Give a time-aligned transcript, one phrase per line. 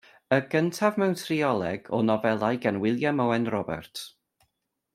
[0.35, 4.07] Y gyntaf mewn trioleg o nofelau gan Wiliam Owen Roberts.